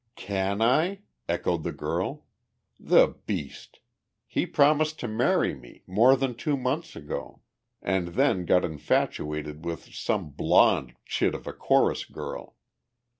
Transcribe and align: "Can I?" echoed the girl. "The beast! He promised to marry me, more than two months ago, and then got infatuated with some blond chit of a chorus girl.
"Can 0.15 0.63
I?" 0.63 1.01
echoed 1.29 1.61
the 1.61 1.71
girl. 1.71 2.25
"The 2.79 3.09
beast! 3.27 3.81
He 4.25 4.47
promised 4.47 4.99
to 5.01 5.07
marry 5.07 5.53
me, 5.53 5.83
more 5.85 6.15
than 6.17 6.33
two 6.33 6.57
months 6.57 6.95
ago, 6.95 7.41
and 7.83 8.07
then 8.07 8.45
got 8.45 8.65
infatuated 8.65 9.63
with 9.63 9.93
some 9.93 10.31
blond 10.31 10.95
chit 11.05 11.35
of 11.35 11.45
a 11.45 11.53
chorus 11.53 12.03
girl. 12.05 12.55